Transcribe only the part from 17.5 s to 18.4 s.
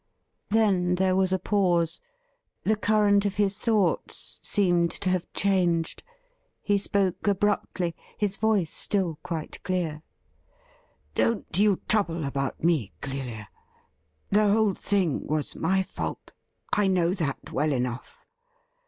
well enough.